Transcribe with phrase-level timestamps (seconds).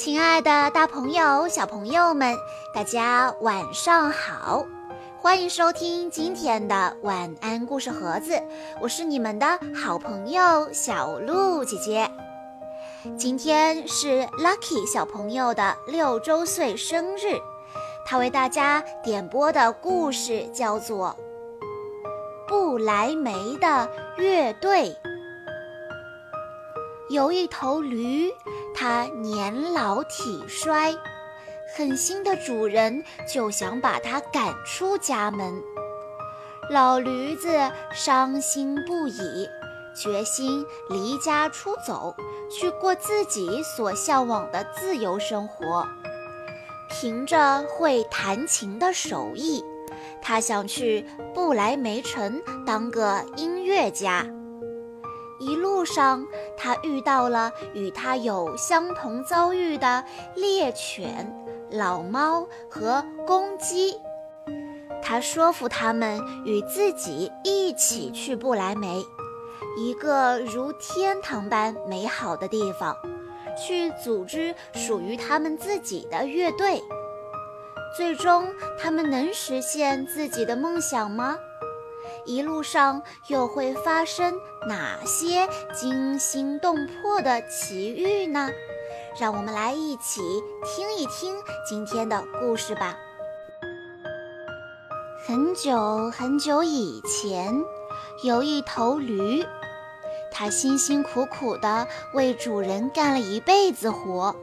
[0.00, 2.34] 亲爱的，大朋友、小朋友们，
[2.72, 4.64] 大家晚上好！
[5.18, 8.42] 欢迎收听今天的晚安故事盒子，
[8.80, 9.46] 我是你们的
[9.76, 12.10] 好朋友小鹿姐姐。
[13.18, 17.38] 今天是 Lucky 小朋友的六周岁生日，
[18.06, 21.14] 他为大家点播的故事叫做
[22.48, 24.88] 《不来梅的乐队》。
[27.10, 28.30] 有一头驴，
[28.74, 30.94] 它年老体衰，
[31.76, 35.62] 狠心的主人就想把它赶出家门。
[36.70, 39.48] 老驴子伤心不已，
[39.94, 42.14] 决心离家出走，
[42.50, 45.86] 去过自己所向往的自由生活。
[46.88, 49.64] 凭着会弹琴的手艺，
[50.22, 54.26] 他想去不来梅城当个音乐家。
[55.38, 56.26] 一路上，
[56.62, 61.34] 他遇到了与他有相同遭遇的猎犬、
[61.70, 63.98] 老猫和公鸡。
[65.02, 69.02] 他说服他们与自己一起去不来梅，
[69.78, 72.94] 一个如天堂般美好的地方，
[73.56, 76.82] 去组织属于他们自己的乐队。
[77.96, 78.46] 最终，
[78.78, 81.38] 他们能实现自己的梦想吗？
[82.24, 84.34] 一路上又会发生
[84.68, 88.48] 哪些惊心动魄的奇遇呢？
[89.18, 90.20] 让我们来一起
[90.64, 91.34] 听一听
[91.68, 92.96] 今天的故事吧。
[95.26, 97.54] 很久很久以前，
[98.24, 99.44] 有一头驴，
[100.32, 104.34] 它辛辛苦苦地为主人干了一辈子活。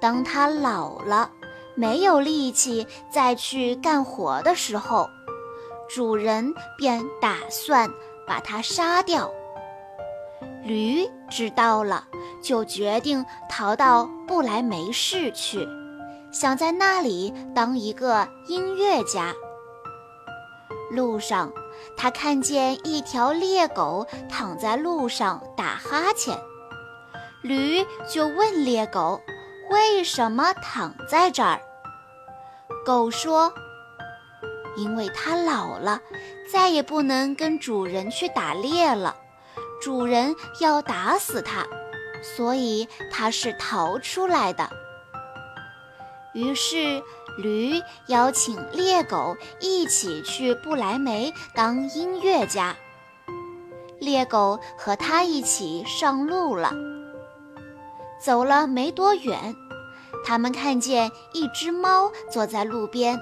[0.00, 1.30] 当它老了，
[1.74, 5.08] 没有力气再去干活的时候，
[5.94, 7.90] 主人便打算
[8.26, 9.30] 把它杀掉。
[10.64, 12.06] 驴知道了，
[12.42, 15.68] 就决定逃到不来梅市去，
[16.32, 19.34] 想在那里当一个音乐家。
[20.90, 21.52] 路上，
[21.94, 26.38] 他看见一条猎狗躺在路上打哈欠，
[27.42, 29.20] 驴就问猎狗
[29.68, 31.60] ：“为什么躺在这儿？”
[32.86, 33.52] 狗说。
[34.76, 36.00] 因为它老了，
[36.50, 39.16] 再也不能跟主人去打猎了，
[39.80, 41.66] 主人要打死它，
[42.22, 44.70] 所以它是逃出来的。
[46.34, 47.02] 于是，
[47.36, 52.74] 驴邀请猎狗一起去不来梅当音乐家。
[54.00, 56.72] 猎狗和他一起上路了。
[58.20, 59.54] 走了没多远，
[60.24, 63.20] 他们看见一只猫坐在路边。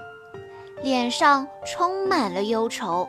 [0.82, 3.06] 脸上充满了忧愁，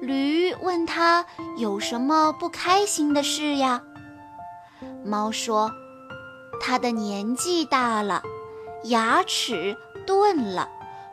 [0.00, 1.26] 驴问他
[1.56, 3.82] 有什么不开心的事呀？
[5.04, 5.72] 猫说
[6.62, 8.22] ：“他的年纪大了，
[8.84, 9.76] 牙齿
[10.06, 10.68] 钝了，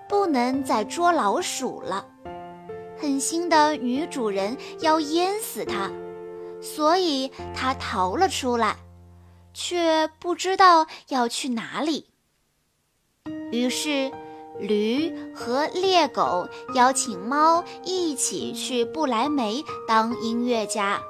[0.07, 2.05] 不能再捉老鼠了。
[2.99, 5.89] 狠心的女主人要淹死他，
[6.61, 8.75] 所以他逃了出来，
[9.55, 12.11] 却不知道要去哪里。
[13.51, 14.11] 于是。”
[14.59, 21.01] 驴和猎狗邀请猫一起去不来梅当音乐家，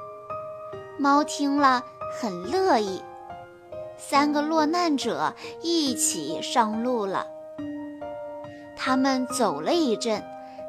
[0.97, 1.83] 猫听了
[2.19, 3.01] 很乐意。
[3.97, 7.25] 三个落难者一起上路了。
[8.75, 10.23] 他们走了一阵，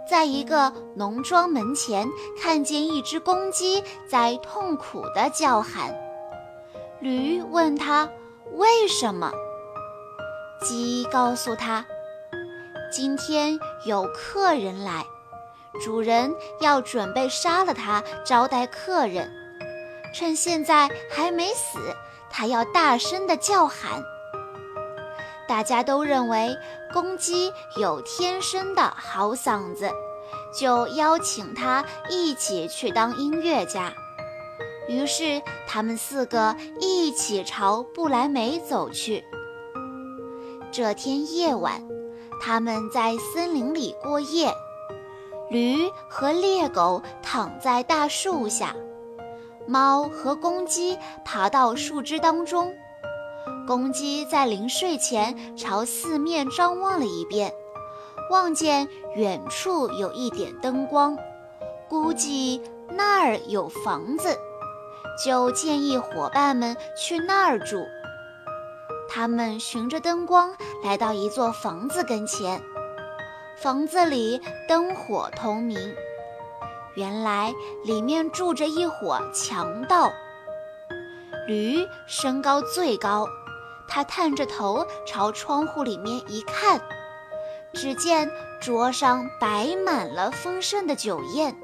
[0.08, 2.08] 在一个农庄门前
[2.40, 5.94] 看见一只公鸡在痛苦地叫喊。
[7.00, 8.08] 驴问他
[8.54, 9.30] 为什么，
[10.62, 11.84] 鸡告诉他。
[12.90, 15.04] 今天有客人来，
[15.84, 19.30] 主人要准备杀了他招待客人。
[20.14, 21.78] 趁现在还没死，
[22.30, 24.02] 他要大声的叫喊。
[25.46, 26.56] 大家都认为
[26.92, 29.90] 公鸡有天生的好嗓子，
[30.58, 33.92] 就邀请他一起去当音乐家。
[34.88, 39.22] 于是他们四个一起朝不来梅走去。
[40.72, 41.97] 这天夜晚。
[42.40, 44.54] 他们在森林里过夜，
[45.50, 48.74] 驴和猎狗躺在大树下，
[49.66, 52.74] 猫和公鸡爬到树枝当中。
[53.66, 57.52] 公鸡在临睡前朝四面张望了一遍，
[58.30, 61.18] 望见远处有一点灯光，
[61.88, 64.38] 估计那儿有房子，
[65.22, 67.84] 就建议伙伴们去那儿住。
[69.18, 72.62] 他们循着灯光来到一座房子跟前，
[73.56, 75.76] 房子里灯火通明。
[76.94, 80.12] 原来里面住着一伙强盗。
[81.48, 83.26] 驴身高最高，
[83.88, 86.80] 他探着头朝窗户里面一看，
[87.72, 88.30] 只见
[88.60, 91.56] 桌上摆满了丰盛的酒宴，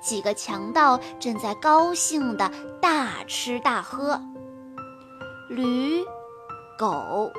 [0.00, 2.48] 几个强盗正在高兴地
[2.80, 4.20] 大吃大喝。
[5.48, 6.04] 驴、
[6.78, 7.32] 狗、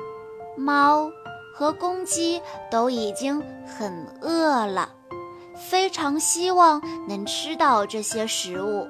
[0.54, 1.10] 猫
[1.54, 4.90] 和公鸡都已经很饿了，
[5.56, 8.86] 非常希望能吃到这些食物。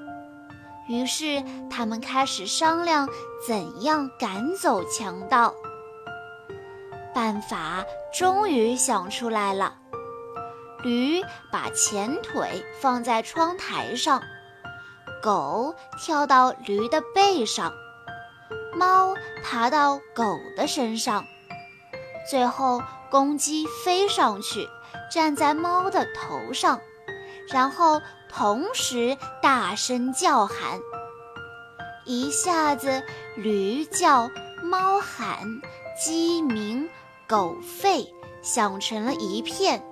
[0.88, 3.08] 于是，他们开始商量
[3.46, 5.54] 怎样赶走强盗。
[7.14, 9.74] 办法终于想出来了：
[10.82, 11.22] 驴
[11.52, 14.20] 把前腿放在窗台上，
[15.22, 17.72] 狗跳到驴的背上，
[18.74, 21.24] 猫爬到狗的身上，
[22.30, 24.68] 最后公鸡飞上去，
[25.10, 26.80] 站在猫的头上，
[27.48, 28.00] 然后。
[28.32, 30.78] 同时大声叫喊，
[32.04, 33.02] 一下子
[33.34, 34.30] 驴叫、
[34.62, 35.60] 猫喊、
[36.00, 36.88] 鸡鸣、
[37.26, 38.06] 狗吠，
[38.40, 39.82] 响成了一片。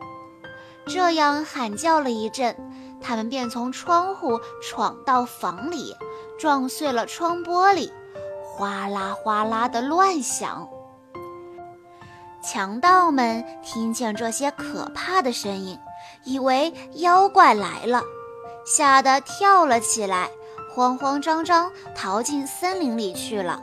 [0.87, 2.57] 这样喊叫了一阵，
[3.01, 5.97] 他们便从窗户闯到房里，
[6.39, 7.91] 撞碎了窗玻璃，
[8.59, 10.69] 哗啦哗啦的乱响。
[12.43, 15.79] 强盗们听见这些可怕的声音，
[16.25, 18.03] 以为妖怪来了。
[18.67, 20.29] 吓得跳了起来，
[20.75, 23.63] 慌慌张张逃进森林里去了。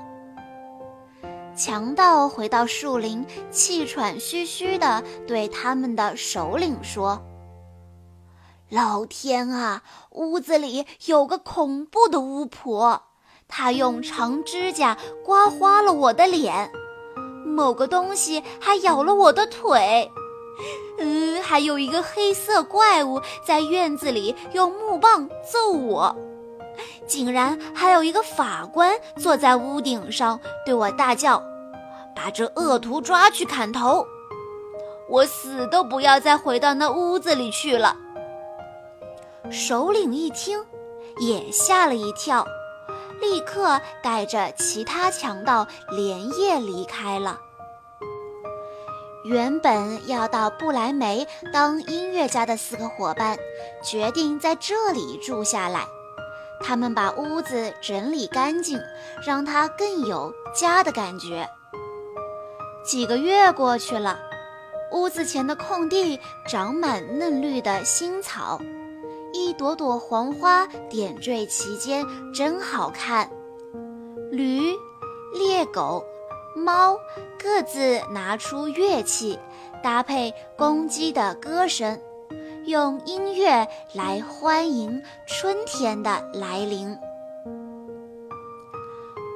[1.58, 7.22] 强盗回到树林，气喘吁吁地对他们的首领说
[8.72, 13.05] ：“老天啊，屋子里有个恐怖的巫婆，
[13.48, 16.72] 他用长指甲刮花了我的脸，
[17.46, 20.12] 某个东西还咬了我的腿。”
[20.98, 26.16] 嗯，还有一个黑色怪物在院子里用木棒揍我，
[27.06, 31.44] 竟然还有一个法官坐在屋顶上对我大叫
[32.16, 34.06] ：“把这恶徒抓去砍头！”
[35.10, 37.98] 我死都不要再回到那屋子里去了。
[39.52, 40.64] 首领一听，
[41.20, 42.48] 也吓了一跳，
[43.22, 47.40] 立刻带着其他强盗连夜离开了。
[49.24, 53.38] 原本要到不来梅当音乐家的四个伙伴，
[53.84, 55.88] 决定在这里住下来。
[56.62, 58.80] 他们把屋子整理干净，
[59.26, 61.50] 让它更有家的感觉。
[62.86, 64.20] 几个月过去了，
[64.92, 68.60] 屋子前的空地长满嫩绿的新草，
[69.36, 73.30] 一朵朵黄花点缀其间，真好看。
[74.32, 74.74] 驴、
[75.34, 76.06] 猎狗。
[76.56, 76.98] 猫
[77.38, 79.38] 各自拿出乐器，
[79.84, 82.00] 搭配公鸡的歌声，
[82.66, 86.98] 用音乐来欢迎春天的来临。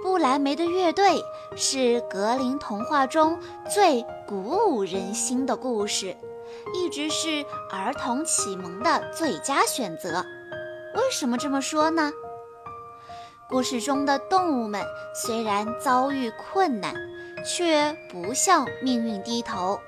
[0.02, 1.22] 不来梅的乐队
[1.57, 3.38] 是格林童话中
[3.69, 6.16] 最鼓舞人心的故事，
[6.74, 10.25] 一直是儿童启蒙的最佳选择。
[10.96, 12.12] 为什么这么说呢？
[13.48, 16.94] 故事中的动物们虽然遭遇困难，
[17.44, 19.80] 却不向命运低头。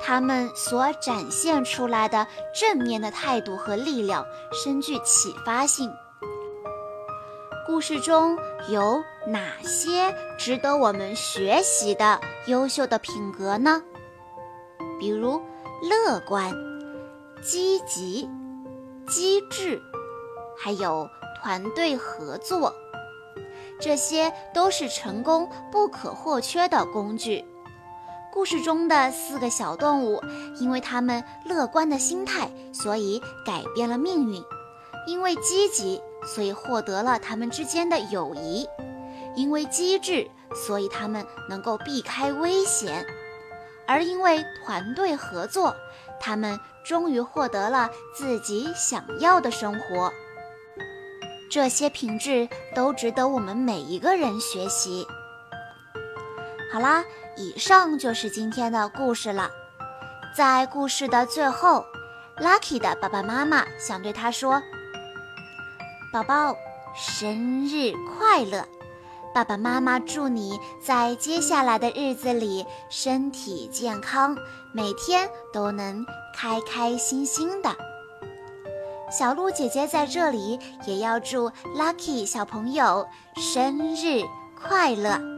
[0.00, 5.92] 他们所展现出来的正面的态度和力量，深具启发性。
[7.66, 13.82] 故事中有哪些值得我们学习的优秀的品格呢？
[14.98, 15.40] 比如
[15.82, 16.52] 乐观、
[17.42, 18.28] 积极、
[19.06, 19.80] 机智，
[20.58, 21.08] 还有。
[21.40, 22.74] 团队合作，
[23.80, 27.44] 这些都是成功不可或缺的工具。
[28.32, 30.20] 故事中的四个小动物，
[30.58, 34.42] 因为他们乐观的心态，所以改变了命运；
[35.06, 38.66] 因为积极，所以获得了他们之间的友谊；
[39.36, 40.28] 因为机智，
[40.66, 43.04] 所以他们能够避开危险；
[43.88, 45.74] 而因为团队合作，
[46.20, 50.12] 他们终于获得了自己想要的生活。
[51.50, 55.06] 这些品质都值得我们每一个人学习。
[56.70, 57.02] 好啦，
[57.38, 59.50] 以上就是今天的故事了。
[60.36, 61.82] 在故事的最后
[62.36, 64.62] ，Lucky 的爸爸妈妈想对他说
[66.12, 66.54] ：“宝宝，
[66.94, 68.68] 生日快乐！
[69.34, 74.36] 爸爸妈妈祝你在接下来的日子里身体健康，
[74.72, 76.04] 每天都能
[76.34, 77.70] 开开心心的。”
[79.10, 83.06] 小鹿姐姐在这里也要祝 Lucky 小朋友
[83.36, 84.22] 生日
[84.54, 85.37] 快乐。